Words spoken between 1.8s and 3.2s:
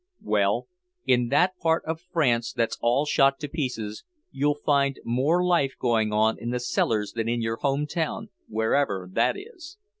of France that's all